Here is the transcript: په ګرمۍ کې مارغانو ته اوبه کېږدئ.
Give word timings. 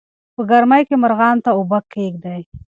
په 0.35 0.41
ګرمۍ 0.49 0.81
کې 0.87 0.95
مارغانو 1.01 1.43
ته 1.45 1.51
اوبه 1.57 1.79
کېږدئ. 1.93 2.41